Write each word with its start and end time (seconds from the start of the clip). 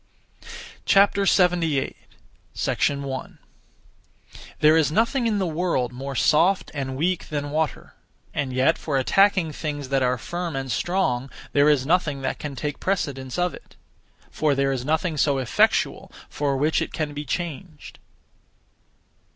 78. 0.87 1.95
1. 2.57 3.39
There 4.61 4.75
is 4.75 4.91
nothing 4.91 5.27
in 5.27 5.37
the 5.37 5.45
world 5.45 5.93
more 5.93 6.15
soft 6.15 6.71
and 6.73 6.95
weak 6.97 7.29
than 7.29 7.51
water, 7.51 7.93
and 8.33 8.51
yet 8.51 8.79
for 8.79 8.97
attacking 8.97 9.51
things 9.51 9.89
that 9.89 10.01
are 10.01 10.17
firm 10.17 10.55
and 10.55 10.71
strong 10.71 11.29
there 11.53 11.69
is 11.69 11.85
nothing 11.85 12.23
that 12.23 12.39
can 12.39 12.55
take 12.55 12.79
precedence 12.79 13.37
of 13.37 13.53
it; 13.53 13.75
for 14.31 14.55
there 14.55 14.71
is 14.71 14.83
nothing 14.83 15.17
(so 15.17 15.37
effectual) 15.37 16.11
for 16.29 16.57
which 16.57 16.81
it 16.81 16.91
can 16.93 17.13
be 17.13 17.23
changed. 17.23 17.99